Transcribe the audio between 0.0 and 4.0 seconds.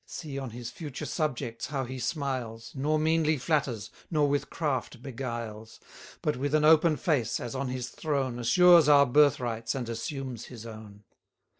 See on his future subjects how he smiles, Nor meanly flatters,